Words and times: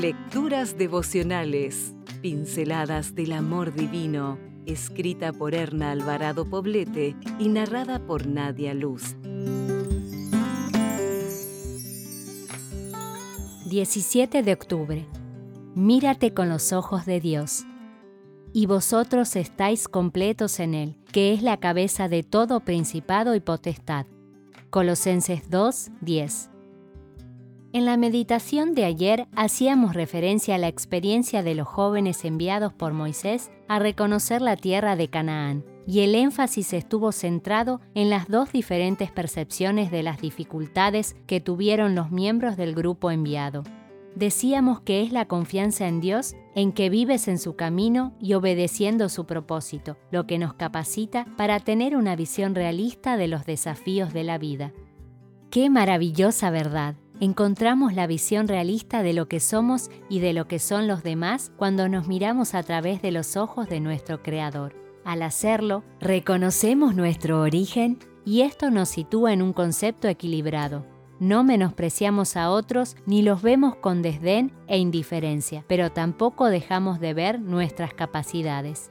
Lecturas 0.00 0.78
devocionales, 0.78 1.94
pinceladas 2.22 3.14
del 3.14 3.32
amor 3.32 3.74
divino, 3.74 4.38
escrita 4.64 5.30
por 5.30 5.54
Erna 5.54 5.90
Alvarado 5.90 6.48
Poblete 6.48 7.14
y 7.38 7.50
narrada 7.50 7.98
por 8.06 8.26
Nadia 8.26 8.72
Luz. 8.72 9.14
17 13.66 14.42
de 14.42 14.52
octubre. 14.54 15.06
Mírate 15.74 16.32
con 16.32 16.48
los 16.48 16.72
ojos 16.72 17.04
de 17.04 17.20
Dios. 17.20 17.66
Y 18.54 18.64
vosotros 18.64 19.36
estáis 19.36 19.86
completos 19.86 20.60
en 20.60 20.72
Él, 20.72 20.96
que 21.12 21.34
es 21.34 21.42
la 21.42 21.58
cabeza 21.58 22.08
de 22.08 22.22
todo 22.22 22.60
principado 22.60 23.34
y 23.34 23.40
potestad. 23.40 24.06
Colosenses 24.70 25.50
2, 25.50 25.90
10. 26.00 26.50
En 27.72 27.84
la 27.84 27.96
meditación 27.96 28.74
de 28.74 28.84
ayer 28.84 29.28
hacíamos 29.36 29.94
referencia 29.94 30.56
a 30.56 30.58
la 30.58 30.66
experiencia 30.66 31.44
de 31.44 31.54
los 31.54 31.68
jóvenes 31.68 32.24
enviados 32.24 32.72
por 32.72 32.92
Moisés 32.92 33.52
a 33.68 33.78
reconocer 33.78 34.42
la 34.42 34.56
tierra 34.56 34.96
de 34.96 35.06
Canaán, 35.06 35.64
y 35.86 36.00
el 36.00 36.16
énfasis 36.16 36.72
estuvo 36.72 37.12
centrado 37.12 37.80
en 37.94 38.10
las 38.10 38.26
dos 38.26 38.50
diferentes 38.50 39.12
percepciones 39.12 39.92
de 39.92 40.02
las 40.02 40.20
dificultades 40.20 41.14
que 41.28 41.40
tuvieron 41.40 41.94
los 41.94 42.10
miembros 42.10 42.56
del 42.56 42.74
grupo 42.74 43.12
enviado. 43.12 43.62
Decíamos 44.16 44.80
que 44.80 45.02
es 45.02 45.12
la 45.12 45.26
confianza 45.26 45.86
en 45.86 46.00
Dios 46.00 46.34
en 46.56 46.72
que 46.72 46.90
vives 46.90 47.28
en 47.28 47.38
su 47.38 47.54
camino 47.54 48.14
y 48.20 48.34
obedeciendo 48.34 49.08
su 49.08 49.26
propósito, 49.26 49.96
lo 50.10 50.26
que 50.26 50.38
nos 50.38 50.54
capacita 50.54 51.24
para 51.36 51.60
tener 51.60 51.96
una 51.96 52.16
visión 52.16 52.56
realista 52.56 53.16
de 53.16 53.28
los 53.28 53.46
desafíos 53.46 54.12
de 54.12 54.24
la 54.24 54.38
vida. 54.38 54.72
¡Qué 55.50 55.70
maravillosa 55.70 56.50
verdad! 56.50 56.96
Encontramos 57.20 57.92
la 57.92 58.06
visión 58.06 58.48
realista 58.48 59.02
de 59.02 59.12
lo 59.12 59.28
que 59.28 59.40
somos 59.40 59.90
y 60.08 60.20
de 60.20 60.32
lo 60.32 60.48
que 60.48 60.58
son 60.58 60.88
los 60.88 61.02
demás 61.02 61.52
cuando 61.56 61.88
nos 61.88 62.08
miramos 62.08 62.54
a 62.54 62.62
través 62.62 63.02
de 63.02 63.12
los 63.12 63.36
ojos 63.36 63.68
de 63.68 63.80
nuestro 63.80 64.22
Creador. 64.22 64.74
Al 65.04 65.22
hacerlo, 65.22 65.84
reconocemos 66.00 66.94
nuestro 66.94 67.40
origen 67.40 67.98
y 68.24 68.42
esto 68.42 68.70
nos 68.70 68.88
sitúa 68.88 69.32
en 69.32 69.42
un 69.42 69.52
concepto 69.52 70.08
equilibrado. 70.08 70.86
No 71.20 71.44
menospreciamos 71.44 72.36
a 72.36 72.50
otros 72.50 72.96
ni 73.04 73.20
los 73.20 73.42
vemos 73.42 73.76
con 73.76 74.00
desdén 74.00 74.52
e 74.68 74.78
indiferencia, 74.78 75.64
pero 75.68 75.92
tampoco 75.92 76.46
dejamos 76.46 76.98
de 76.98 77.12
ver 77.12 77.40
nuestras 77.40 77.92
capacidades. 77.92 78.90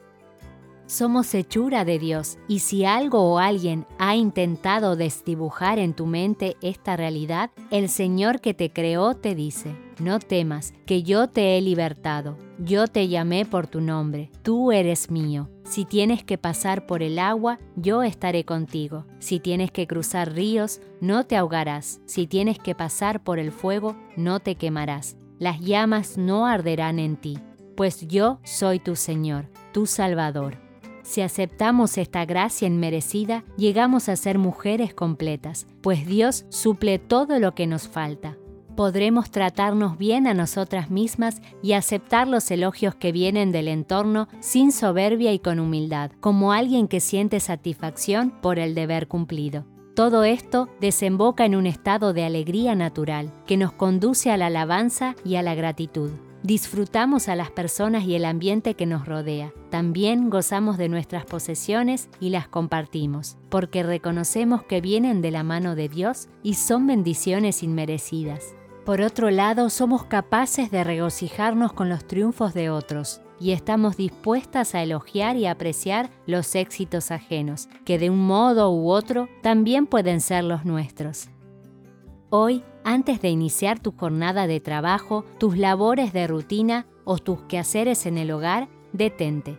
Somos 0.89 1.35
hechura 1.35 1.85
de 1.85 1.99
Dios 1.99 2.39
y 2.47 2.59
si 2.59 2.83
algo 2.83 3.21
o 3.21 3.37
alguien 3.37 3.85
ha 3.99 4.15
intentado 4.15 4.95
desdibujar 4.95 5.77
en 5.77 5.93
tu 5.93 6.07
mente 6.07 6.57
esta 6.63 6.97
realidad, 6.97 7.51
el 7.69 7.89
Señor 7.89 8.41
que 8.41 8.55
te 8.55 8.71
creó 8.71 9.13
te 9.13 9.35
dice, 9.35 9.75
no 9.99 10.17
temas, 10.17 10.73
que 10.87 11.03
yo 11.03 11.29
te 11.29 11.55
he 11.55 11.61
libertado, 11.61 12.37
yo 12.57 12.87
te 12.87 13.07
llamé 13.07 13.45
por 13.45 13.67
tu 13.67 13.81
nombre, 13.81 14.31
tú 14.41 14.71
eres 14.71 15.11
mío. 15.11 15.47
Si 15.63 15.85
tienes 15.85 16.23
que 16.23 16.39
pasar 16.39 16.87
por 16.87 17.03
el 17.03 17.19
agua, 17.19 17.59
yo 17.75 18.01
estaré 18.01 18.43
contigo. 18.43 19.05
Si 19.19 19.39
tienes 19.39 19.69
que 19.69 19.85
cruzar 19.85 20.33
ríos, 20.33 20.81
no 21.01 21.23
te 21.23 21.37
ahogarás. 21.37 22.01
Si 22.07 22.25
tienes 22.25 22.57
que 22.57 22.73
pasar 22.73 23.23
por 23.23 23.37
el 23.37 23.51
fuego, 23.51 23.95
no 24.17 24.39
te 24.39 24.55
quemarás. 24.55 25.17
Las 25.37 25.59
llamas 25.59 26.17
no 26.17 26.47
arderán 26.47 26.97
en 26.97 27.15
ti, 27.15 27.37
pues 27.77 28.07
yo 28.07 28.39
soy 28.43 28.79
tu 28.79 28.95
Señor, 28.95 29.51
tu 29.71 29.85
Salvador. 29.85 30.68
Si 31.09 31.21
aceptamos 31.21 31.97
esta 31.97 32.23
gracia 32.25 32.67
inmerecida, 32.67 33.43
llegamos 33.57 34.09
a 34.09 34.15
ser 34.15 34.37
mujeres 34.37 34.93
completas, 34.93 35.65
pues 35.81 36.05
Dios 36.05 36.45
suple 36.49 36.99
todo 36.99 37.39
lo 37.39 37.55
que 37.55 37.65
nos 37.65 37.87
falta. 37.87 38.37
Podremos 38.75 39.31
tratarnos 39.31 39.97
bien 39.97 40.27
a 40.27 40.35
nosotras 40.35 40.91
mismas 40.91 41.41
y 41.63 41.73
aceptar 41.73 42.27
los 42.27 42.51
elogios 42.51 42.93
que 42.93 43.11
vienen 43.11 43.51
del 43.51 43.69
entorno 43.69 44.27
sin 44.39 44.71
soberbia 44.71 45.33
y 45.33 45.39
con 45.39 45.59
humildad, 45.59 46.11
como 46.19 46.53
alguien 46.53 46.87
que 46.87 46.99
siente 46.99 47.39
satisfacción 47.39 48.29
por 48.29 48.59
el 48.59 48.75
deber 48.75 49.07
cumplido. 49.07 49.65
Todo 49.95 50.23
esto 50.23 50.69
desemboca 50.79 51.43
en 51.43 51.55
un 51.55 51.65
estado 51.65 52.13
de 52.13 52.23
alegría 52.23 52.75
natural 52.75 53.33
que 53.47 53.57
nos 53.57 53.71
conduce 53.71 54.29
a 54.29 54.37
la 54.37 54.45
alabanza 54.45 55.15
y 55.25 55.37
a 55.37 55.41
la 55.41 55.55
gratitud. 55.55 56.11
Disfrutamos 56.43 57.27
a 57.27 57.35
las 57.35 57.51
personas 57.51 58.05
y 58.05 58.15
el 58.15 58.23
ambiente 58.23 58.73
que 58.73 58.85
nos 58.85 59.05
rodea. 59.05 59.51
También 59.69 60.29
gozamos 60.29 60.77
de 60.77 60.87
nuestras 60.87 61.25
posesiones 61.25 62.09
y 62.21 62.29
las 62.29 62.47
compartimos, 62.47 63.37
porque 63.49 63.83
reconocemos 63.83 64.63
que 64.63 64.79
vienen 64.79 65.21
de 65.21 65.31
la 65.31 65.43
mano 65.43 65.75
de 65.75 65.89
Dios 65.89 66.29
y 66.41 66.53
son 66.53 66.87
bendiciones 66.87 67.61
inmerecidas. 67.61 68.55
Por 68.85 69.01
otro 69.01 69.29
lado, 69.29 69.69
somos 69.69 70.05
capaces 70.05 70.71
de 70.71 70.85
regocijarnos 70.85 71.73
con 71.73 71.89
los 71.89 72.07
triunfos 72.07 72.53
de 72.53 72.69
otros 72.69 73.21
y 73.39 73.51
estamos 73.51 73.97
dispuestas 73.97 74.75
a 74.75 74.81
elogiar 74.81 75.35
y 75.35 75.45
apreciar 75.45 76.09
los 76.25 76.55
éxitos 76.55 77.11
ajenos, 77.11 77.67
que 77.83 77.99
de 77.99 78.09
un 78.09 78.25
modo 78.25 78.71
u 78.71 78.89
otro 78.89 79.27
también 79.43 79.87
pueden 79.87 80.21
ser 80.21 80.45
los 80.45 80.63
nuestros. 80.63 81.29
Hoy, 82.31 82.63
antes 82.83 83.21
de 83.21 83.29
iniciar 83.29 83.79
tu 83.79 83.91
jornada 83.91 84.45
de 84.45 84.59
trabajo, 84.59 85.25
tus 85.39 85.57
labores 85.57 86.13
de 86.13 86.27
rutina 86.27 86.85
o 87.03 87.17
tus 87.17 87.41
quehaceres 87.41 88.05
en 88.05 88.19
el 88.19 88.29
hogar, 88.29 88.69
detente. 88.93 89.57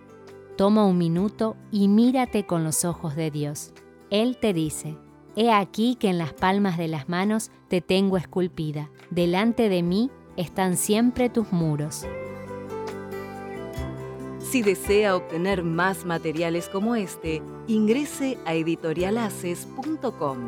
Toma 0.57 0.87
un 0.87 0.97
minuto 0.97 1.57
y 1.73 1.89
mírate 1.89 2.47
con 2.47 2.63
los 2.63 2.85
ojos 2.85 3.17
de 3.17 3.33
Dios. 3.33 3.73
Él 4.11 4.37
te 4.41 4.53
dice, 4.53 4.97
He 5.35 5.51
aquí 5.51 5.97
que 5.97 6.11
en 6.11 6.19
las 6.19 6.33
palmas 6.33 6.79
de 6.79 6.87
las 6.87 7.09
manos 7.09 7.51
te 7.67 7.81
tengo 7.81 8.17
esculpida. 8.17 8.89
Delante 9.11 9.69
de 9.69 9.83
mí 9.83 10.09
están 10.37 10.77
siempre 10.77 11.29
tus 11.29 11.53
muros. 11.53 12.07
Si 14.39 14.63
desea 14.63 15.17
obtener 15.17 15.65
más 15.65 16.05
materiales 16.05 16.69
como 16.69 16.95
este, 16.95 17.43
ingrese 17.67 18.39
a 18.47 18.55
editorialaces.com. 18.55 20.39